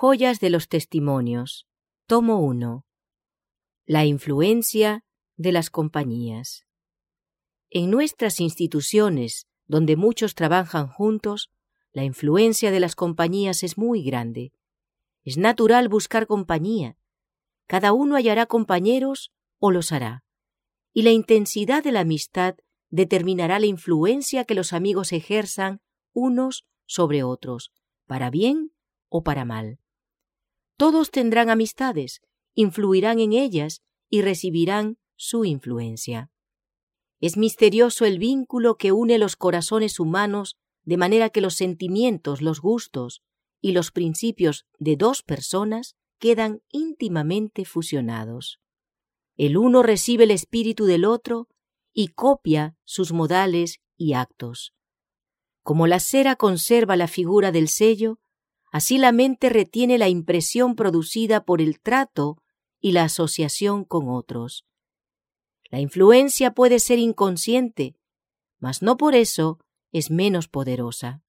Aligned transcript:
Joyas 0.00 0.38
de 0.38 0.48
los 0.48 0.68
Testimonios. 0.68 1.66
Tomo 2.06 2.38
1. 2.38 2.86
La 3.84 4.04
influencia 4.04 5.04
de 5.36 5.50
las 5.50 5.70
compañías. 5.70 6.64
En 7.68 7.90
nuestras 7.90 8.38
instituciones, 8.38 9.48
donde 9.66 9.96
muchos 9.96 10.36
trabajan 10.36 10.86
juntos, 10.86 11.50
la 11.90 12.04
influencia 12.04 12.70
de 12.70 12.78
las 12.78 12.94
compañías 12.94 13.64
es 13.64 13.76
muy 13.76 14.04
grande. 14.04 14.52
Es 15.24 15.36
natural 15.36 15.88
buscar 15.88 16.28
compañía. 16.28 16.96
Cada 17.66 17.92
uno 17.92 18.14
hallará 18.14 18.46
compañeros 18.46 19.32
o 19.58 19.72
los 19.72 19.90
hará. 19.90 20.22
Y 20.92 21.02
la 21.02 21.10
intensidad 21.10 21.82
de 21.82 21.90
la 21.90 22.00
amistad 22.02 22.54
determinará 22.88 23.58
la 23.58 23.66
influencia 23.66 24.44
que 24.44 24.54
los 24.54 24.72
amigos 24.72 25.12
ejerzan 25.12 25.80
unos 26.12 26.68
sobre 26.86 27.24
otros, 27.24 27.72
para 28.06 28.30
bien 28.30 28.70
o 29.08 29.24
para 29.24 29.44
mal. 29.44 29.80
Todos 30.78 31.10
tendrán 31.10 31.50
amistades, 31.50 32.22
influirán 32.54 33.18
en 33.18 33.32
ellas 33.32 33.82
y 34.08 34.22
recibirán 34.22 34.96
su 35.16 35.44
influencia. 35.44 36.30
Es 37.20 37.36
misterioso 37.36 38.04
el 38.04 38.20
vínculo 38.20 38.76
que 38.76 38.92
une 38.92 39.18
los 39.18 39.34
corazones 39.34 39.98
humanos 39.98 40.56
de 40.84 40.96
manera 40.96 41.30
que 41.30 41.40
los 41.40 41.54
sentimientos, 41.54 42.42
los 42.42 42.60
gustos 42.60 43.22
y 43.60 43.72
los 43.72 43.90
principios 43.90 44.66
de 44.78 44.94
dos 44.94 45.24
personas 45.24 45.96
quedan 46.20 46.62
íntimamente 46.70 47.64
fusionados. 47.64 48.60
El 49.36 49.56
uno 49.56 49.82
recibe 49.82 50.24
el 50.24 50.30
espíritu 50.30 50.84
del 50.84 51.04
otro 51.04 51.48
y 51.92 52.08
copia 52.08 52.76
sus 52.84 53.12
modales 53.12 53.80
y 53.96 54.12
actos. 54.12 54.74
Como 55.64 55.88
la 55.88 55.98
cera 55.98 56.36
conserva 56.36 56.94
la 56.94 57.08
figura 57.08 57.50
del 57.50 57.66
sello, 57.66 58.20
Así 58.70 58.98
la 58.98 59.12
mente 59.12 59.48
retiene 59.48 59.98
la 59.98 60.08
impresión 60.08 60.74
producida 60.74 61.44
por 61.44 61.60
el 61.60 61.80
trato 61.80 62.42
y 62.80 62.92
la 62.92 63.04
asociación 63.04 63.84
con 63.84 64.08
otros. 64.08 64.66
La 65.70 65.80
influencia 65.80 66.52
puede 66.54 66.78
ser 66.78 66.98
inconsciente, 66.98 67.96
mas 68.58 68.82
no 68.82 68.96
por 68.96 69.14
eso 69.14 69.58
es 69.92 70.10
menos 70.10 70.48
poderosa. 70.48 71.22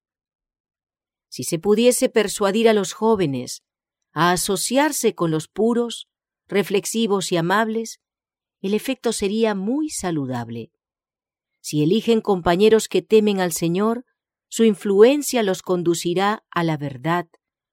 Si 1.28 1.44
se 1.44 1.58
pudiese 1.58 2.08
persuadir 2.08 2.68
a 2.68 2.72
los 2.72 2.92
jóvenes 2.92 3.62
a 4.12 4.32
asociarse 4.32 5.14
con 5.14 5.30
los 5.30 5.46
puros, 5.46 6.08
reflexivos 6.46 7.30
y 7.32 7.36
amables, 7.36 8.00
el 8.60 8.74
efecto 8.74 9.12
sería 9.12 9.54
muy 9.54 9.90
saludable. 9.90 10.72
Si 11.60 11.82
eligen 11.82 12.20
compañeros 12.20 12.88
que 12.88 13.02
temen 13.02 13.40
al 13.40 13.52
Señor, 13.52 14.04
su 14.50 14.64
influencia 14.64 15.44
los 15.44 15.62
conducirá 15.62 16.44
a 16.50 16.64
la 16.64 16.76
verdad, 16.76 17.28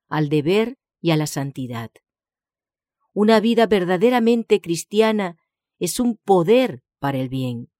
al 0.08 0.30
deber 0.30 0.78
y 1.02 1.10
a 1.10 1.18
la 1.18 1.26
santidad. 1.26 1.90
Una 3.14 3.40
vida 3.40 3.66
verdaderamente 3.66 4.62
cristiana 4.62 5.38
es 5.80 6.00
un 6.00 6.18
poder 6.18 6.84
para 7.00 7.18
el 7.18 7.30
bien. 7.30 7.72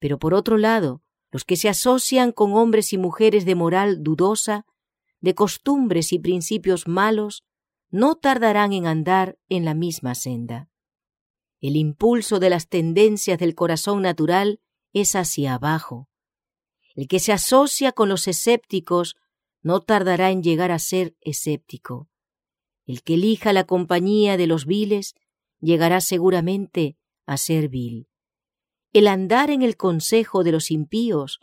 Pero 0.00 0.18
por 0.18 0.34
otro 0.34 0.58
lado, 0.58 1.02
los 1.30 1.44
que 1.44 1.54
se 1.54 1.68
asocian 1.68 2.32
con 2.32 2.52
hombres 2.54 2.92
y 2.92 2.98
mujeres 2.98 3.44
de 3.44 3.54
moral 3.54 4.02
dudosa, 4.02 4.66
de 5.20 5.36
costumbres 5.36 6.12
y 6.12 6.18
principios 6.18 6.88
malos, 6.88 7.44
no 7.90 8.16
tardarán 8.16 8.72
en 8.72 8.86
andar 8.86 9.38
en 9.48 9.64
la 9.64 9.74
misma 9.74 10.16
senda. 10.16 10.68
El 11.60 11.76
impulso 11.76 12.40
de 12.40 12.50
las 12.50 12.68
tendencias 12.68 13.38
del 13.38 13.54
corazón 13.54 14.02
natural 14.02 14.60
es 14.92 15.14
hacia 15.14 15.54
abajo, 15.54 16.09
el 16.94 17.08
que 17.08 17.20
se 17.20 17.32
asocia 17.32 17.92
con 17.92 18.08
los 18.08 18.28
escépticos 18.28 19.16
no 19.62 19.80
tardará 19.80 20.30
en 20.30 20.42
llegar 20.42 20.70
a 20.70 20.78
ser 20.78 21.16
escéptico. 21.20 22.08
El 22.86 23.02
que 23.02 23.14
elija 23.14 23.52
la 23.52 23.64
compañía 23.64 24.36
de 24.36 24.46
los 24.46 24.66
viles 24.66 25.14
llegará 25.60 26.00
seguramente 26.00 26.96
a 27.26 27.36
ser 27.36 27.68
vil. 27.68 28.08
El 28.92 29.06
andar 29.06 29.50
en 29.50 29.62
el 29.62 29.76
consejo 29.76 30.42
de 30.42 30.52
los 30.52 30.70
impíos 30.70 31.38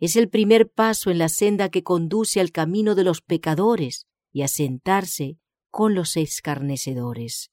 es 0.00 0.16
el 0.16 0.28
primer 0.28 0.70
paso 0.70 1.10
en 1.10 1.18
la 1.18 1.28
senda 1.28 1.68
que 1.68 1.82
conduce 1.82 2.40
al 2.40 2.50
camino 2.50 2.94
de 2.94 3.04
los 3.04 3.20
pecadores 3.20 4.06
y 4.32 4.42
a 4.42 4.48
sentarse 4.48 5.38
con 5.70 5.94
los 5.94 6.16
escarnecedores. 6.16 7.50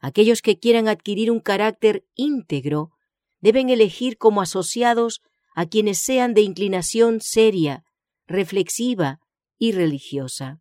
Aquellos 0.00 0.42
que 0.42 0.58
quieran 0.58 0.88
adquirir 0.88 1.30
un 1.30 1.40
carácter 1.40 2.04
íntegro 2.14 2.90
deben 3.40 3.70
elegir 3.70 4.18
como 4.18 4.42
asociados 4.42 5.22
a 5.54 5.66
quienes 5.66 5.98
sean 5.98 6.34
de 6.34 6.42
inclinación 6.42 7.20
seria, 7.20 7.84
reflexiva 8.26 9.20
y 9.58 9.72
religiosa. 9.72 10.60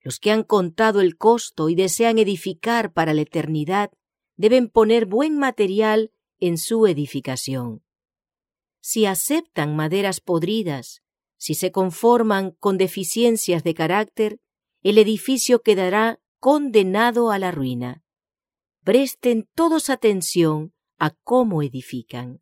Los 0.00 0.18
que 0.18 0.30
han 0.30 0.42
contado 0.42 1.00
el 1.00 1.16
costo 1.16 1.68
y 1.68 1.74
desean 1.74 2.18
edificar 2.18 2.92
para 2.92 3.14
la 3.14 3.22
eternidad 3.22 3.90
deben 4.36 4.68
poner 4.68 5.06
buen 5.06 5.36
material 5.36 6.12
en 6.38 6.56
su 6.58 6.86
edificación. 6.86 7.82
Si 8.80 9.06
aceptan 9.06 9.76
maderas 9.76 10.20
podridas, 10.20 11.02
si 11.36 11.54
se 11.54 11.72
conforman 11.72 12.52
con 12.52 12.78
deficiencias 12.78 13.64
de 13.64 13.74
carácter, 13.74 14.40
el 14.82 14.98
edificio 14.98 15.62
quedará 15.62 16.20
condenado 16.38 17.30
a 17.30 17.38
la 17.38 17.50
ruina. 17.50 18.02
Presten 18.84 19.48
todos 19.54 19.90
atención 19.90 20.72
a 20.98 21.10
cómo 21.10 21.62
edifican. 21.62 22.40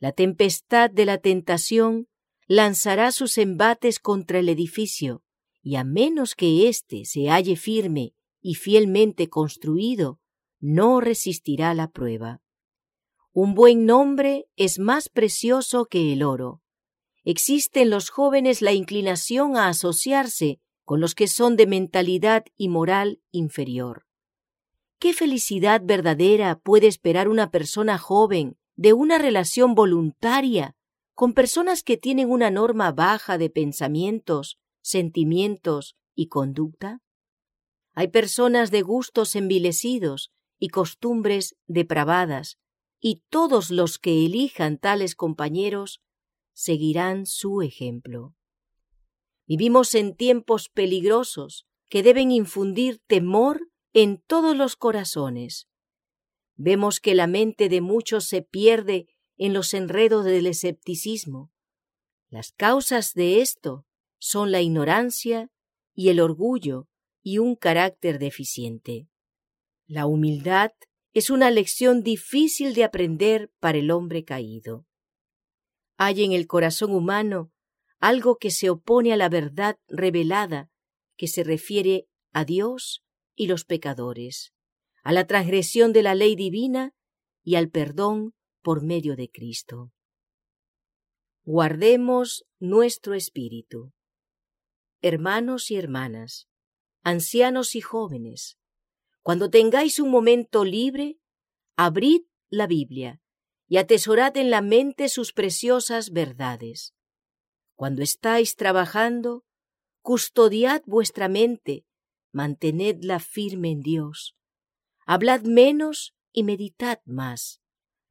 La 0.00 0.12
tempestad 0.12 0.90
de 0.90 1.04
la 1.04 1.18
tentación 1.18 2.08
lanzará 2.46 3.12
sus 3.12 3.36
embates 3.36 4.00
contra 4.00 4.38
el 4.38 4.48
edificio, 4.48 5.22
y 5.62 5.76
a 5.76 5.84
menos 5.84 6.34
que 6.34 6.68
éste 6.68 7.04
se 7.04 7.28
halle 7.28 7.54
firme 7.54 8.14
y 8.40 8.54
fielmente 8.54 9.28
construido, 9.28 10.18
no 10.58 11.02
resistirá 11.02 11.74
la 11.74 11.90
prueba. 11.90 12.40
Un 13.32 13.54
buen 13.54 13.84
nombre 13.84 14.48
es 14.56 14.78
más 14.78 15.10
precioso 15.10 15.84
que 15.84 16.14
el 16.14 16.22
oro. 16.22 16.62
Existe 17.22 17.82
en 17.82 17.90
los 17.90 18.08
jóvenes 18.08 18.62
la 18.62 18.72
inclinación 18.72 19.58
a 19.58 19.68
asociarse 19.68 20.60
con 20.84 21.00
los 21.00 21.14
que 21.14 21.28
son 21.28 21.56
de 21.56 21.66
mentalidad 21.66 22.46
y 22.56 22.68
moral 22.68 23.20
inferior. 23.30 24.06
¿Qué 24.98 25.12
felicidad 25.12 25.82
verdadera 25.84 26.58
puede 26.58 26.86
esperar 26.86 27.28
una 27.28 27.50
persona 27.50 27.98
joven 27.98 28.56
de 28.80 28.94
una 28.94 29.18
relación 29.18 29.74
voluntaria 29.74 30.74
con 31.14 31.34
personas 31.34 31.82
que 31.82 31.98
tienen 31.98 32.30
una 32.30 32.50
norma 32.50 32.92
baja 32.92 33.36
de 33.36 33.50
pensamientos, 33.50 34.58
sentimientos 34.80 35.96
y 36.14 36.28
conducta? 36.28 37.02
Hay 37.92 38.08
personas 38.08 38.70
de 38.70 38.80
gustos 38.80 39.36
envilecidos 39.36 40.32
y 40.58 40.68
costumbres 40.68 41.56
depravadas, 41.66 42.56
y 42.98 43.22
todos 43.28 43.70
los 43.70 43.98
que 43.98 44.24
elijan 44.24 44.78
tales 44.78 45.14
compañeros 45.14 46.00
seguirán 46.54 47.26
su 47.26 47.60
ejemplo. 47.60 48.34
Vivimos 49.46 49.94
en 49.94 50.16
tiempos 50.16 50.70
peligrosos 50.70 51.66
que 51.90 52.02
deben 52.02 52.30
infundir 52.30 53.02
temor 53.06 53.68
en 53.92 54.22
todos 54.26 54.56
los 54.56 54.74
corazones, 54.76 55.68
Vemos 56.62 57.00
que 57.00 57.14
la 57.14 57.26
mente 57.26 57.70
de 57.70 57.80
muchos 57.80 58.26
se 58.26 58.42
pierde 58.42 59.08
en 59.38 59.54
los 59.54 59.72
enredos 59.72 60.26
del 60.26 60.46
escepticismo. 60.46 61.50
Las 62.28 62.52
causas 62.52 63.14
de 63.14 63.40
esto 63.40 63.86
son 64.18 64.52
la 64.52 64.60
ignorancia 64.60 65.50
y 65.94 66.10
el 66.10 66.20
orgullo 66.20 66.86
y 67.22 67.38
un 67.38 67.56
carácter 67.56 68.18
deficiente. 68.18 69.08
La 69.86 70.04
humildad 70.04 70.72
es 71.14 71.30
una 71.30 71.50
lección 71.50 72.02
difícil 72.02 72.74
de 72.74 72.84
aprender 72.84 73.50
para 73.58 73.78
el 73.78 73.90
hombre 73.90 74.26
caído. 74.26 74.86
Hay 75.96 76.22
en 76.24 76.32
el 76.32 76.46
corazón 76.46 76.90
humano 76.90 77.54
algo 78.00 78.36
que 78.36 78.50
se 78.50 78.68
opone 78.68 79.14
a 79.14 79.16
la 79.16 79.30
verdad 79.30 79.78
revelada 79.88 80.70
que 81.16 81.26
se 81.26 81.42
refiere 81.42 82.06
a 82.32 82.44
Dios 82.44 83.02
y 83.34 83.46
los 83.46 83.64
pecadores 83.64 84.52
a 85.10 85.12
la 85.12 85.26
transgresión 85.26 85.92
de 85.92 86.04
la 86.04 86.14
ley 86.14 86.36
divina 86.36 86.94
y 87.42 87.56
al 87.56 87.68
perdón 87.68 88.32
por 88.62 88.84
medio 88.84 89.16
de 89.16 89.28
Cristo. 89.28 89.90
Guardemos 91.42 92.46
nuestro 92.60 93.14
espíritu. 93.14 93.92
Hermanos 95.02 95.72
y 95.72 95.74
hermanas, 95.74 96.46
ancianos 97.02 97.74
y 97.74 97.80
jóvenes, 97.80 98.56
cuando 99.22 99.50
tengáis 99.50 99.98
un 99.98 100.12
momento 100.12 100.64
libre, 100.64 101.18
abrid 101.74 102.22
la 102.48 102.68
Biblia 102.68 103.20
y 103.66 103.78
atesorad 103.78 104.36
en 104.36 104.48
la 104.48 104.62
mente 104.62 105.08
sus 105.08 105.32
preciosas 105.32 106.10
verdades. 106.12 106.94
Cuando 107.74 108.02
estáis 108.02 108.54
trabajando, 108.54 109.44
custodiad 110.02 110.84
vuestra 110.86 111.28
mente, 111.28 111.84
mantenedla 112.30 113.18
firme 113.18 113.72
en 113.72 113.80
Dios 113.80 114.36
Hablad 115.12 115.42
menos 115.42 116.14
y 116.32 116.44
meditad 116.44 117.00
más. 117.04 117.60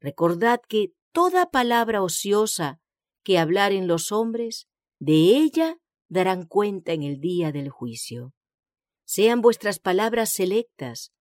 Recordad 0.02 0.60
que 0.68 0.92
toda 1.14 1.50
palabra 1.50 2.04
ociosa 2.04 2.82
que 3.24 3.40
hablaren 3.40 3.88
los 3.88 4.12
hombres, 4.12 4.68
de 5.00 5.14
ella 5.14 5.78
darán 6.10 6.46
cuenta 6.46 6.92
en 6.92 7.04
el 7.04 7.22
día 7.22 7.54
del 7.54 7.70
juicio. 7.70 8.34
Sean 9.06 9.40
vuestras 9.40 9.80
palabras 9.80 10.30
selectas. 10.30 11.14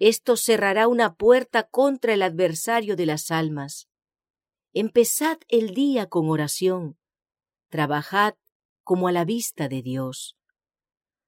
Esto 0.00 0.36
cerrará 0.36 0.88
una 0.88 1.14
puerta 1.14 1.62
contra 1.62 2.12
el 2.12 2.22
adversario 2.22 2.96
de 2.96 3.06
las 3.06 3.30
almas. 3.30 3.88
Empezad 4.72 5.38
el 5.46 5.74
día 5.74 6.08
con 6.08 6.28
oración. 6.28 6.98
Trabajad 7.68 8.34
como 8.82 9.06
a 9.06 9.12
la 9.12 9.24
vista 9.24 9.68
de 9.68 9.80
Dios. 9.80 10.36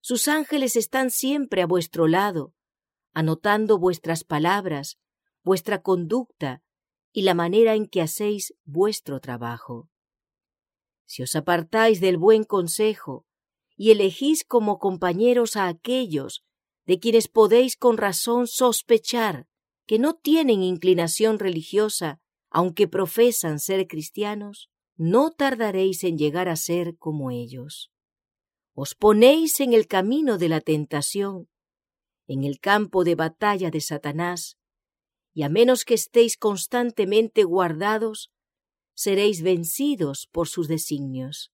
Sus 0.00 0.26
ángeles 0.26 0.74
están 0.74 1.12
siempre 1.12 1.62
a 1.62 1.66
vuestro 1.66 2.08
lado, 2.08 2.55
anotando 3.16 3.78
vuestras 3.78 4.24
palabras, 4.24 4.98
vuestra 5.42 5.80
conducta 5.80 6.62
y 7.12 7.22
la 7.22 7.32
manera 7.32 7.74
en 7.74 7.86
que 7.86 8.02
hacéis 8.02 8.54
vuestro 8.66 9.20
trabajo. 9.20 9.88
Si 11.06 11.22
os 11.22 11.34
apartáis 11.34 12.02
del 12.02 12.18
buen 12.18 12.44
consejo 12.44 13.24
y 13.74 13.90
elegís 13.90 14.44
como 14.44 14.78
compañeros 14.78 15.56
a 15.56 15.66
aquellos 15.66 16.44
de 16.84 17.00
quienes 17.00 17.26
podéis 17.26 17.74
con 17.78 17.96
razón 17.96 18.46
sospechar 18.46 19.46
que 19.86 19.98
no 19.98 20.12
tienen 20.12 20.62
inclinación 20.62 21.38
religiosa, 21.38 22.20
aunque 22.50 22.86
profesan 22.86 23.60
ser 23.60 23.86
cristianos, 23.86 24.68
no 24.94 25.30
tardaréis 25.30 26.04
en 26.04 26.18
llegar 26.18 26.50
a 26.50 26.56
ser 26.56 26.98
como 26.98 27.30
ellos. 27.30 27.90
Os 28.74 28.94
ponéis 28.94 29.60
en 29.60 29.72
el 29.72 29.86
camino 29.86 30.36
de 30.36 30.50
la 30.50 30.60
tentación, 30.60 31.48
en 32.26 32.44
el 32.44 32.60
campo 32.60 33.04
de 33.04 33.14
batalla 33.14 33.70
de 33.70 33.80
Satanás, 33.80 34.56
y 35.32 35.42
a 35.42 35.48
menos 35.48 35.84
que 35.84 35.94
estéis 35.94 36.36
constantemente 36.36 37.44
guardados, 37.44 38.32
seréis 38.94 39.42
vencidos 39.42 40.28
por 40.32 40.48
sus 40.48 40.68
designios. 40.68 41.52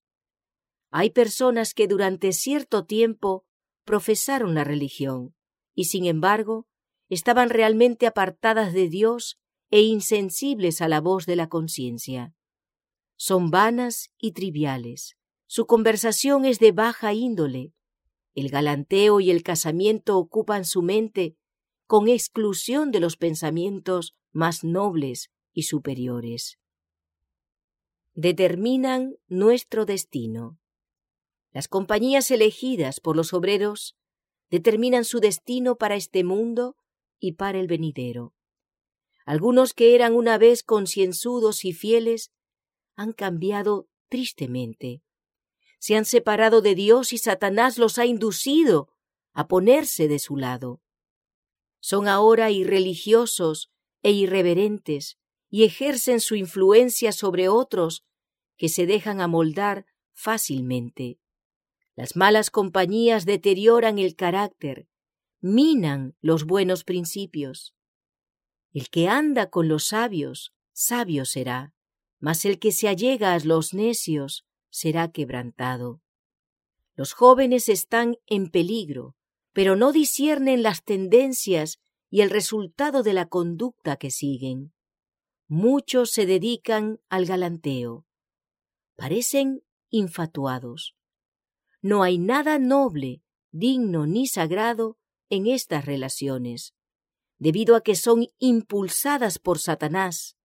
Hay 0.91 1.11
personas 1.11 1.75
que 1.75 1.89
durante 1.89 2.33
cierto 2.33 2.85
tiempo 2.85 3.45
profesaron 3.85 4.55
la 4.55 4.65
religión, 4.65 5.35
y 5.75 5.87
sin 5.87 6.07
embargo 6.07 6.67
estaban 7.09 7.51
realmente 7.51 8.07
apartadas 8.07 8.73
de 8.73 8.89
Dios 8.89 9.39
e 9.71 9.81
insensibles 9.81 10.81
a 10.81 10.89
la 10.89 11.01
voz 11.01 11.27
de 11.27 11.37
la 11.37 11.49
conciencia. 11.49 12.35
Son 13.17 13.51
vanas 13.51 14.11
y 14.19 14.33
triviales. 14.33 15.17
Su 15.47 15.67
conversación 15.67 16.45
es 16.45 16.59
de 16.59 16.73
baja 16.73 17.13
índole. 17.13 17.73
El 18.35 18.49
galanteo 18.49 19.21
y 19.21 19.31
el 19.31 19.43
casamiento 19.43 20.17
ocupan 20.19 20.65
su 20.65 20.83
mente 20.83 21.37
con 21.87 22.09
exclusión 22.09 22.91
de 22.91 23.01
los 23.01 23.17
pensamientos 23.17 24.15
más 24.33 24.65
nobles 24.65 25.31
y 25.53 25.65
superiores. 25.65 26.59
Determinan 28.15 29.17
nuestro 29.29 29.85
destino. 29.85 30.59
Las 31.53 31.69
compañías 31.69 32.31
elegidas 32.31 33.01
por 33.01 33.17
los 33.17 33.35
obreros 33.35 33.97
determinan 34.51 35.05
su 35.05 35.21
destino 35.21 35.77
para 35.77 35.97
este 35.97 36.25
mundo 36.25 36.77
y 37.19 37.33
para 37.33 37.59
el 37.59 37.67
venidero. 37.67 38.35
Algunos 39.25 39.75
que 39.75 39.95
eran 39.95 40.15
una 40.15 40.39
vez 40.39 40.63
concienzudos 40.63 41.65
y 41.65 41.73
fieles 41.73 42.33
han 42.97 43.13
cambiado 43.13 43.89
tristemente. 44.09 45.03
Se 45.83 45.97
han 45.97 46.05
separado 46.05 46.63
de 46.63 46.75
Dios 46.75 47.13
y 47.13 47.19
Satanás 47.19 47.77
los 47.77 47.99
ha 47.99 48.07
inducido 48.07 48.89
a 49.33 49.49
ponerse 49.49 50.07
de 50.07 50.19
su 50.19 50.37
lado 50.37 50.81
son 51.83 52.07
ahora 52.07 52.53
irreligiosos 52.53 53.71
e 54.03 54.13
irreverentes 54.13 55.19
y 55.51 55.65
ejercen 55.65 56.21
su 56.21 56.37
influencia 56.37 57.11
sobre 57.11 57.49
otros 57.49 58.05
que 58.57 58.69
se 58.69 58.87
dejan 58.87 59.21
amoldar 59.21 59.85
fácilmente. 60.13 61.19
Las 61.97 62.15
malas 62.15 62.51
compañías 62.51 63.27
deterioran 63.27 63.99
el 63.99 64.15
carácter, 64.15 64.87
minan 65.41 66.15
los 66.21 66.45
buenos 66.45 66.85
principios. 66.85 67.75
El 68.73 68.89
que 68.89 69.09
anda 69.09 69.51
con 69.51 69.67
los 69.67 69.89
sabios, 69.89 70.55
sabio 70.73 71.25
será, 71.25 71.75
mas 72.21 72.45
el 72.45 72.61
que 72.61 72.71
se 72.71 72.87
allega 72.87 73.35
a 73.35 73.41
los 73.41 73.75
necios 73.75 74.47
será 74.73 75.13
quebrantado. 75.13 76.01
Los 76.97 77.13
jóvenes 77.13 77.69
están 77.69 78.17
en 78.27 78.51
peligro, 78.51 79.15
pero 79.53 79.77
no 79.77 79.93
disciernen 79.93 80.63
las 80.63 80.83
tendencias 80.83 81.79
y 82.11 82.23
el 82.23 82.31
resultado 82.31 83.03
de 83.03 83.13
la 83.13 83.29
conducta 83.29 83.97
que 83.97 84.11
siguen. 84.11 84.73
Muchos 85.47 86.11
se 86.11 86.27
dedican 86.27 87.01
al 87.09 87.27
galanteo. 87.27 88.07
Parecen 88.97 89.63
infatuados. 89.91 90.97
No 91.83 92.03
hay 92.03 92.19
nada 92.19 92.59
noble, 92.59 93.23
digno 93.51 94.07
ni 94.07 94.27
sagrado 94.27 94.97
en 95.29 95.47
estas 95.47 95.85
relaciones, 95.85 96.75
debido 97.39 97.77
a 97.77 97.83
que 97.83 97.95
son 97.95 98.29
impulsadas 98.39 99.39
por 99.39 99.59
Satanás. 99.59 100.37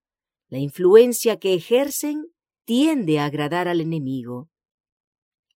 La 0.49 0.57
influencia 0.57 1.37
que 1.39 1.53
ejercen 1.53 2.33
tiende 2.67 3.17
a 3.17 3.25
agradar 3.25 3.69
al 3.69 3.79
enemigo. 3.79 4.49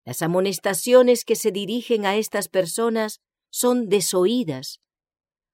Las 0.06 0.22
amonestaciones 0.22 1.26
que 1.26 1.36
se 1.36 1.52
dirigen 1.52 2.06
a 2.06 2.16
estas 2.16 2.48
personas 2.48 3.20
son 3.50 3.90
desoídas, 3.90 4.80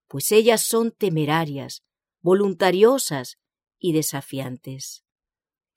pues 0.08 0.32
ellas 0.32 0.62
son 0.62 0.92
temerarias, 0.92 1.82
voluntariosas 2.22 3.40
y 3.80 3.94
desafiantes. 3.94 5.04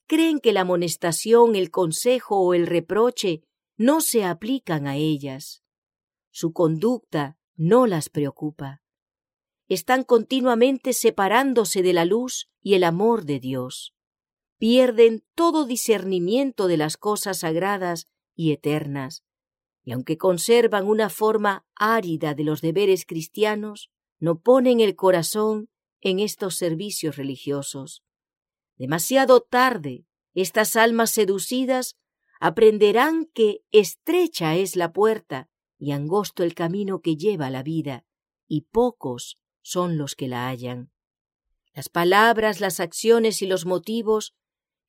Creen 0.07 0.39
que 0.41 0.53
la 0.53 0.61
amonestación, 0.61 1.57
el 1.57 1.71
consejo 1.71 2.39
o 2.39 2.53
el 2.53 2.67
reproche 2.67 3.41
no 3.79 4.03
se 4.03 4.23
aplican 4.23 4.87
a 4.87 4.97
ellas. 4.97 5.63
Su 6.31 6.53
conducta 6.53 7.39
no 7.57 7.87
las 7.87 8.11
preocupa. 8.11 8.83
Están 9.67 10.05
continuamente 10.05 10.93
separándose 10.93 11.81
de 11.81 11.95
la 11.95 12.05
luz 12.05 12.51
y 12.61 12.75
el 12.75 12.85
amor 12.85 13.25
de 13.25 13.41
Dios. 13.41 13.95
Pierden 14.61 15.25
todo 15.35 15.67
discernimiento 15.67 16.69
de 16.69 16.77
las 16.77 16.97
cosas 16.97 17.41
sagradas 17.41 18.07
y 18.37 18.53
eternas 18.53 19.25
y 19.83 19.93
aunque 19.93 20.19
conservan 20.19 20.87
una 20.87 21.09
forma 21.09 21.67
árida 21.75 22.35
de 22.35 22.45
los 22.45 22.61
deberes 22.61 23.05
cristianos, 23.07 23.91
no 24.19 24.41
ponen 24.41 24.81
el 24.81 24.95
corazón 24.95 25.69
en 26.01 26.21
estos 26.21 26.57
servicios 26.57 27.17
religiosos. 27.17 28.05
Demasiado 28.77 29.41
tarde, 29.41 30.05
estas 30.35 30.77
almas 30.77 31.11
seducidas 31.11 31.97
aprenderán 32.41 33.27
que 33.27 33.63
estrecha 33.71 34.57
es 34.57 34.77
la 34.77 34.93
puerta 34.93 35.49
y 35.79 35.93
angosto 35.93 36.43
el 36.43 36.55
camino 36.55 37.01
que 37.01 37.17
lleva 37.17 37.51
la 37.51 37.63
vida, 37.63 38.05
y 38.47 38.63
pocos 38.63 39.39
son 39.63 39.97
los 39.99 40.15
que 40.15 40.29
la 40.29 40.49
hallan. 40.49 40.93
Las 41.73 41.89
palabras, 41.89 42.61
las 42.61 42.81
acciones 42.81 43.43
y 43.43 43.47
los 43.47 43.65
motivos 43.65 44.35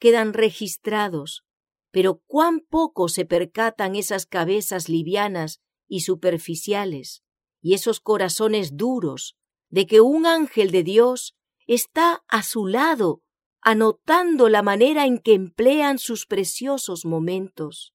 quedan 0.01 0.34
registrados 0.34 1.46
pero 1.91 2.22
cuán 2.25 2.62
poco 2.62 3.10
se 3.10 3.25
percatan 3.25 3.96
esas 3.96 4.25
cabezas 4.25 4.89
livianas 4.89 5.62
y 5.88 6.01
superficiales 6.01 7.24
y 7.62 7.74
esos 7.74 8.00
corazones 8.00 8.77
duros 8.77 9.38
de 9.70 9.86
que 9.86 10.01
un 10.01 10.25
ángel 10.25 10.72
de 10.72 10.84
Dios 10.84 11.36
está 11.67 12.24
a 12.27 12.43
su 12.43 12.65
lado 12.65 13.22
anotando 13.62 14.50
la 14.50 14.63
manera 14.63 15.05
en 15.05 15.20
que 15.20 15.34
emplean 15.34 16.00
sus 16.00 16.25
preciosos 16.25 17.05
momentos. 17.05 17.93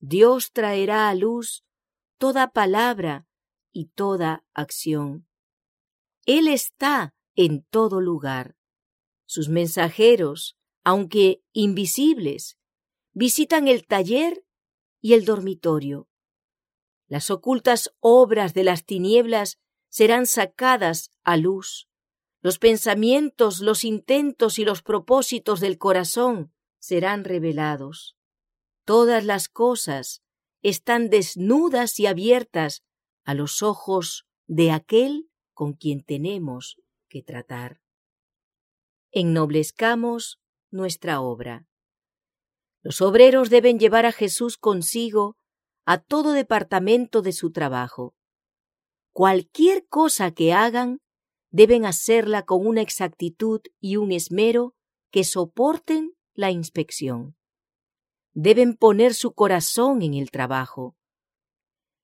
Dios 0.00 0.50
traerá 0.52 1.08
a 1.08 1.14
luz 1.14 1.64
toda 2.18 2.50
palabra 2.50 3.28
y 3.72 3.86
toda 3.90 4.44
acción. 4.54 5.28
Él 6.24 6.48
está 6.48 7.14
en 7.36 7.62
todo 7.70 8.00
lugar. 8.00 8.56
Sus 9.26 9.48
mensajeros, 9.48 10.56
aunque 10.86 11.42
invisibles, 11.52 12.58
visitan 13.12 13.66
el 13.66 13.88
taller 13.88 14.44
y 15.00 15.14
el 15.14 15.24
dormitorio. 15.24 16.08
Las 17.08 17.28
ocultas 17.28 17.92
obras 17.98 18.54
de 18.54 18.62
las 18.62 18.84
tinieblas 18.84 19.58
serán 19.88 20.26
sacadas 20.26 21.10
a 21.24 21.38
luz. 21.38 21.88
Los 22.40 22.60
pensamientos, 22.60 23.58
los 23.58 23.82
intentos 23.82 24.60
y 24.60 24.64
los 24.64 24.82
propósitos 24.82 25.58
del 25.58 25.76
corazón 25.76 26.52
serán 26.78 27.24
revelados. 27.24 28.16
Todas 28.84 29.24
las 29.24 29.48
cosas 29.48 30.22
están 30.62 31.10
desnudas 31.10 31.98
y 31.98 32.06
abiertas 32.06 32.84
a 33.24 33.34
los 33.34 33.60
ojos 33.60 34.24
de 34.46 34.70
aquel 34.70 35.32
con 35.52 35.72
quien 35.72 36.04
tenemos 36.04 36.76
que 37.08 37.24
tratar. 37.24 37.80
Ennoblezcamos 39.10 40.38
nuestra 40.70 41.20
obra. 41.20 41.66
Los 42.82 43.00
obreros 43.00 43.50
deben 43.50 43.78
llevar 43.78 44.06
a 44.06 44.12
Jesús 44.12 44.56
consigo 44.56 45.36
a 45.84 45.98
todo 45.98 46.32
departamento 46.32 47.22
de 47.22 47.32
su 47.32 47.52
trabajo. 47.52 48.14
Cualquier 49.12 49.86
cosa 49.88 50.30
que 50.32 50.52
hagan, 50.52 51.00
deben 51.50 51.86
hacerla 51.86 52.44
con 52.44 52.66
una 52.66 52.82
exactitud 52.82 53.60
y 53.80 53.96
un 53.96 54.12
esmero 54.12 54.74
que 55.10 55.24
soporten 55.24 56.14
la 56.34 56.50
inspección. 56.50 57.36
Deben 58.34 58.76
poner 58.76 59.14
su 59.14 59.32
corazón 59.32 60.02
en 60.02 60.14
el 60.14 60.30
trabajo. 60.30 60.96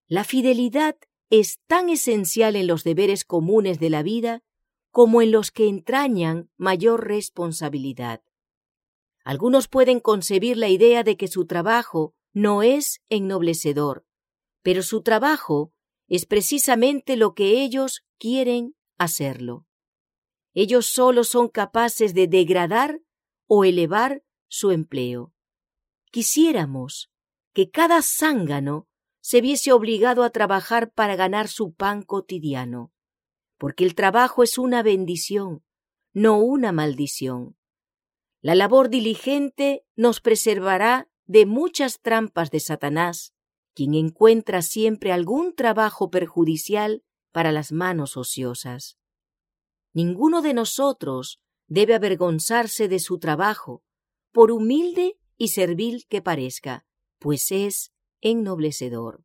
La 0.07 0.25
fidelidad 0.25 0.97
es 1.29 1.61
tan 1.67 1.91
esencial 1.91 2.57
en 2.57 2.67
los 2.67 2.85
deberes 2.85 3.25
comunes 3.25 3.79
de 3.79 3.91
la 3.91 4.03
vida 4.03 4.43
como 4.91 5.23
en 5.23 5.33
los 5.33 5.51
que 5.51 5.69
entrañan 5.69 6.51
mayor 6.57 7.07
responsabilidad. 7.07 8.23
Algunos 9.25 9.69
pueden 9.69 10.01
concebir 10.01 10.57
la 10.57 10.69
idea 10.69 11.05
de 11.05 11.17
que 11.17 11.29
su 11.29 11.47
trabajo 11.47 12.15
no 12.33 12.63
es 12.63 13.01
ennoblecedor, 13.09 14.05
pero 14.63 14.83
su 14.83 15.03
trabajo 15.03 15.73
es 16.09 16.27
precisamente 16.27 17.17
lo 17.17 17.35
que 17.35 17.63
ellos 17.63 18.05
quieren 18.19 18.75
hacerlo. 18.99 19.67
Ellos 20.55 20.87
solo 20.87 21.25
son 21.25 21.49
capaces 21.49 22.15
de 22.15 22.27
degradar 22.27 23.01
o 23.47 23.65
elevar 23.65 24.23
su 24.49 24.71
empleo. 24.71 25.33
Quisiéramos 26.11 27.11
que 27.55 27.71
cada 27.71 28.03
zángano 28.03 28.89
se 29.21 29.41
viese 29.41 29.73
obligado 29.73 30.25
a 30.25 30.31
trabajar 30.31 30.93
para 30.93 31.17
ganar 31.17 31.49
su 31.49 31.73
pan 31.73 32.03
cotidiano, 32.03 32.93
porque 33.57 33.85
el 33.85 33.95
trabajo 33.95 34.43
es 34.43 34.59
una 34.59 34.83
bendición, 34.83 35.65
no 36.13 36.39
una 36.39 36.73
maldición. 36.73 37.57
La 38.43 38.57
labor 38.57 38.89
diligente 38.91 39.87
nos 39.95 40.21
preservará 40.21 41.09
de 41.27 41.47
muchas 41.47 42.01
trampas 42.01 42.51
de 42.51 42.59
Satanás, 42.59 43.35
quien 43.73 43.95
encuentra 43.95 44.63
siempre 44.63 45.13
algún 45.13 45.55
trabajo 45.55 46.11
perjudicial 46.11 47.05
para 47.31 47.53
las 47.53 47.71
manos 47.71 48.17
ociosas. 48.17 48.99
Ninguno 49.93 50.43
de 50.43 50.55
nosotros 50.55 51.41
debe 51.69 51.95
avergonzarse 51.95 52.89
de 52.89 52.99
su 52.99 53.21
trabajo, 53.21 53.85
por 54.33 54.51
humilde 54.51 55.19
y 55.39 55.49
servil 55.49 56.07
que 56.09 56.21
parezca, 56.21 56.85
pues 57.21 57.53
es 57.53 57.93
ennoblecedor. 58.21 59.25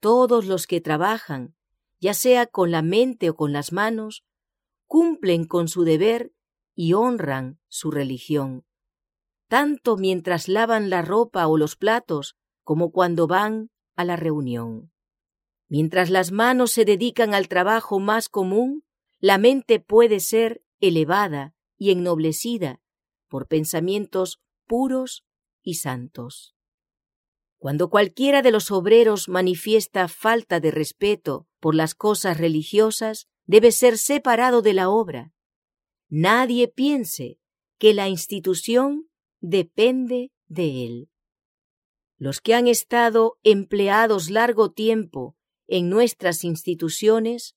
Todos 0.00 0.46
los 0.46 0.66
que 0.66 0.80
trabajan, 0.80 1.54
ya 2.00 2.14
sea 2.14 2.46
con 2.46 2.70
la 2.70 2.80
mente 2.80 3.28
o 3.28 3.36
con 3.36 3.52
las 3.52 3.72
manos, 3.72 4.24
cumplen 4.86 5.44
con 5.46 5.68
su 5.68 5.84
deber 5.84 6.32
y 6.74 6.94
honran 6.94 7.58
su 7.68 7.90
religión, 7.90 8.64
tanto 9.48 9.96
mientras 9.96 10.48
lavan 10.48 10.90
la 10.90 11.02
ropa 11.02 11.46
o 11.46 11.58
los 11.58 11.76
platos 11.76 12.36
como 12.62 12.92
cuando 12.92 13.26
van 13.26 13.70
a 13.96 14.04
la 14.04 14.16
reunión. 14.16 14.92
Mientras 15.68 16.10
las 16.10 16.32
manos 16.32 16.70
se 16.70 16.84
dedican 16.84 17.34
al 17.34 17.48
trabajo 17.48 17.98
más 17.98 18.28
común, 18.28 18.84
la 19.18 19.38
mente 19.38 19.80
puede 19.80 20.20
ser 20.20 20.62
elevada 20.80 21.54
y 21.78 21.90
ennoblecida 21.90 22.80
por 23.28 23.46
pensamientos 23.48 24.40
puros 24.66 25.24
y 25.62 25.74
santos. 25.74 26.54
Cuando 27.58 27.90
cualquiera 27.90 28.42
de 28.42 28.50
los 28.50 28.70
obreros 28.70 29.28
manifiesta 29.28 30.08
falta 30.08 30.60
de 30.60 30.72
respeto 30.72 31.46
por 31.60 31.74
las 31.74 31.94
cosas 31.94 32.38
religiosas, 32.38 33.28
debe 33.46 33.70
ser 33.70 33.98
separado 33.98 34.62
de 34.62 34.74
la 34.74 34.90
obra. 34.90 35.32
Nadie 36.14 36.68
piense 36.68 37.38
que 37.78 37.94
la 37.94 38.10
institución 38.10 39.08
depende 39.40 40.30
de 40.46 40.84
él. 40.84 41.10
Los 42.18 42.42
que 42.42 42.54
han 42.54 42.68
estado 42.68 43.38
empleados 43.42 44.28
largo 44.28 44.72
tiempo 44.72 45.38
en 45.66 45.88
nuestras 45.88 46.44
instituciones 46.44 47.56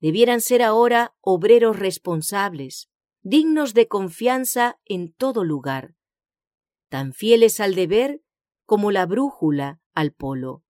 debieran 0.00 0.42
ser 0.42 0.62
ahora 0.62 1.16
obreros 1.22 1.78
responsables, 1.78 2.90
dignos 3.22 3.72
de 3.72 3.88
confianza 3.88 4.78
en 4.84 5.14
todo 5.14 5.42
lugar, 5.42 5.96
tan 6.90 7.14
fieles 7.14 7.58
al 7.58 7.74
deber 7.74 8.20
como 8.66 8.90
la 8.90 9.06
brújula 9.06 9.80
al 9.94 10.12
polo. 10.12 10.62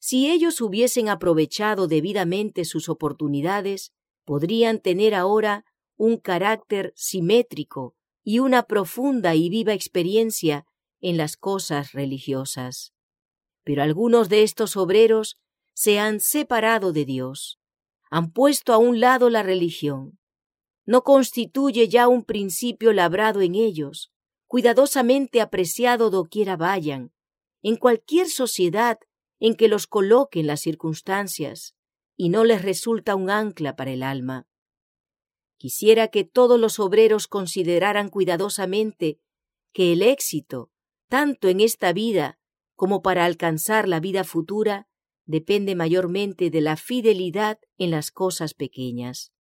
Si 0.00 0.28
ellos 0.28 0.60
hubiesen 0.60 1.08
aprovechado 1.08 1.86
debidamente 1.86 2.64
sus 2.64 2.88
oportunidades, 2.88 3.92
podrían 4.24 4.80
tener 4.80 5.14
ahora 5.14 5.64
un 5.96 6.18
carácter 6.18 6.92
simétrico 6.96 7.94
y 8.22 8.38
una 8.38 8.64
profunda 8.64 9.34
y 9.34 9.48
viva 9.48 9.72
experiencia 9.72 10.66
en 11.00 11.16
las 11.16 11.36
cosas 11.36 11.92
religiosas. 11.92 12.92
Pero 13.64 13.82
algunos 13.82 14.28
de 14.28 14.42
estos 14.42 14.76
obreros 14.76 15.38
se 15.74 15.98
han 15.98 16.20
separado 16.20 16.92
de 16.92 17.04
Dios, 17.04 17.58
han 18.10 18.32
puesto 18.32 18.72
a 18.72 18.78
un 18.78 19.00
lado 19.00 19.30
la 19.30 19.42
religión. 19.42 20.18
No 20.84 21.02
constituye 21.02 21.88
ya 21.88 22.08
un 22.08 22.24
principio 22.24 22.92
labrado 22.92 23.40
en 23.40 23.54
ellos, 23.54 24.12
cuidadosamente 24.46 25.40
apreciado 25.40 26.10
doquiera 26.10 26.56
vayan, 26.56 27.12
en 27.62 27.76
cualquier 27.76 28.28
sociedad 28.28 28.98
en 29.40 29.54
que 29.54 29.68
los 29.68 29.86
coloquen 29.86 30.46
las 30.46 30.60
circunstancias, 30.60 31.74
y 32.16 32.28
no 32.28 32.44
les 32.44 32.62
resulta 32.62 33.14
un 33.14 33.28
ancla 33.28 33.76
para 33.76 33.90
el 33.90 34.02
alma. 34.02 34.46
Quisiera 35.58 36.08
que 36.08 36.24
todos 36.24 36.60
los 36.60 36.78
obreros 36.78 37.28
consideraran 37.28 38.08
cuidadosamente 38.08 39.18
que 39.72 39.92
el 39.92 40.02
éxito, 40.02 40.70
tanto 41.08 41.48
en 41.48 41.60
esta 41.60 41.92
vida 41.92 42.38
como 42.74 43.02
para 43.02 43.24
alcanzar 43.24 43.88
la 43.88 44.00
vida 44.00 44.24
futura, 44.24 44.86
depende 45.24 45.74
mayormente 45.74 46.50
de 46.50 46.60
la 46.60 46.76
fidelidad 46.76 47.58
en 47.78 47.90
las 47.90 48.10
cosas 48.10 48.54
pequeñas. 48.54 49.32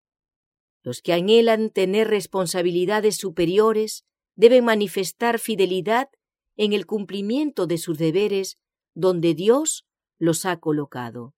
Los 0.82 1.02
que 1.02 1.14
anhelan 1.14 1.70
tener 1.70 2.08
responsabilidades 2.08 3.18
superiores 3.18 4.06
deben 4.36 4.66
manifestar 4.66 5.40
fidelidad 5.40 6.10
en 6.56 6.74
el 6.74 6.86
cumplimiento 6.86 7.68
de 7.68 7.78
sus 7.78 7.98
deberes 7.98 8.58
donde 8.94 9.34
Dios 9.34 9.86
los 10.18 10.46
ha 10.46 10.60
colocado. 10.60 11.36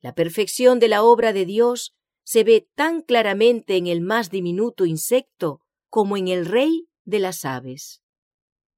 La 0.00 0.14
perfección 0.14 0.78
de 0.80 0.88
la 0.88 1.02
obra 1.02 1.32
de 1.32 1.46
Dios 1.46 1.94
se 2.24 2.42
ve 2.42 2.68
tan 2.74 3.02
claramente 3.02 3.76
en 3.76 3.86
el 3.86 4.00
más 4.00 4.30
diminuto 4.30 4.86
insecto 4.86 5.60
como 5.88 6.16
en 6.16 6.28
el 6.28 6.46
rey 6.46 6.88
de 7.04 7.20
las 7.20 7.44
aves. 7.44 8.02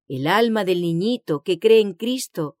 El 0.07 0.27
alma 0.27 0.63
del 0.63 0.81
niñito 0.81 1.41
que 1.41 1.57
cree 1.57 1.79
en 1.79 1.93
Cristo 1.93 2.57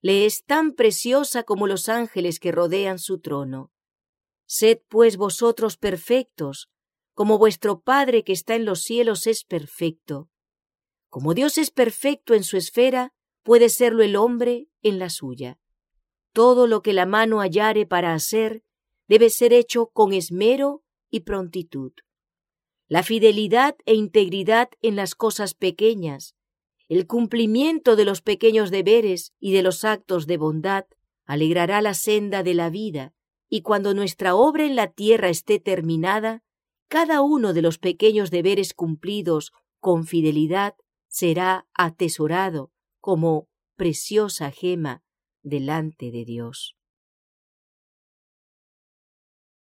le 0.00 0.26
es 0.26 0.44
tan 0.44 0.72
preciosa 0.72 1.42
como 1.42 1.66
los 1.66 1.88
ángeles 1.88 2.38
que 2.38 2.52
rodean 2.52 2.98
su 2.98 3.18
trono. 3.18 3.72
Sed 4.46 4.78
pues 4.88 5.16
vosotros 5.16 5.76
perfectos, 5.76 6.68
como 7.14 7.38
vuestro 7.38 7.80
Padre 7.80 8.22
que 8.22 8.32
está 8.32 8.54
en 8.54 8.66
los 8.66 8.82
cielos 8.82 9.26
es 9.26 9.42
perfecto. 9.42 10.28
Como 11.08 11.34
Dios 11.34 11.56
es 11.58 11.70
perfecto 11.70 12.34
en 12.34 12.44
su 12.44 12.56
esfera, 12.56 13.14
puede 13.42 13.70
serlo 13.70 14.02
el 14.02 14.16
hombre 14.16 14.68
en 14.82 14.98
la 14.98 15.08
suya. 15.08 15.58
Todo 16.32 16.66
lo 16.66 16.82
que 16.82 16.92
la 16.92 17.06
mano 17.06 17.38
hallare 17.38 17.86
para 17.86 18.12
hacer, 18.12 18.62
debe 19.08 19.30
ser 19.30 19.52
hecho 19.52 19.86
con 19.86 20.12
esmero 20.12 20.82
y 21.10 21.20
prontitud. 21.20 21.92
La 22.88 23.02
fidelidad 23.02 23.76
e 23.84 23.94
integridad 23.94 24.68
en 24.80 24.96
las 24.96 25.14
cosas 25.14 25.54
pequeñas, 25.54 26.34
el 26.88 27.06
cumplimiento 27.06 27.96
de 27.96 28.04
los 28.04 28.22
pequeños 28.22 28.70
deberes 28.70 29.32
y 29.40 29.52
de 29.52 29.62
los 29.62 29.84
actos 29.84 30.26
de 30.26 30.36
bondad 30.36 30.86
alegrará 31.24 31.82
la 31.82 31.94
senda 31.94 32.44
de 32.44 32.54
la 32.54 32.70
vida, 32.70 33.12
y 33.48 33.62
cuando 33.62 33.92
nuestra 33.94 34.36
obra 34.36 34.64
en 34.64 34.76
la 34.76 34.92
tierra 34.92 35.28
esté 35.28 35.58
terminada, 35.58 36.44
cada 36.88 37.22
uno 37.22 37.52
de 37.52 37.62
los 37.62 37.78
pequeños 37.78 38.30
deberes 38.30 38.72
cumplidos 38.74 39.52
con 39.80 40.06
fidelidad 40.06 40.74
será 41.08 41.66
atesorado 41.74 42.70
como 43.00 43.48
preciosa 43.74 44.50
gema 44.50 45.02
delante 45.42 46.10
de 46.10 46.24
Dios. 46.24 46.76